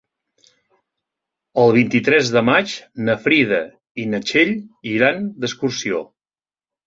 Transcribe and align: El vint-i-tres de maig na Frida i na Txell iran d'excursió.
El 1.63 1.73
vint-i-tres 1.75 2.31
de 2.37 2.43
maig 2.47 2.73
na 3.09 3.15
Frida 3.27 3.61
i 4.05 4.07
na 4.15 4.21
Txell 4.31 4.55
iran 4.95 5.27
d'excursió. 5.43 6.01